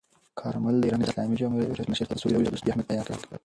کارمل 0.39 0.75
د 0.79 0.83
ایران 0.85 1.01
اسلامي 1.05 1.35
جمهوریت 1.41 1.89
مشر 1.91 2.05
ته 2.09 2.13
د 2.15 2.21
سولې 2.21 2.35
او 2.37 2.43
دوستۍ 2.45 2.69
اهمیت 2.71 2.87
بیان 2.89 3.05
کړ. 3.07 3.13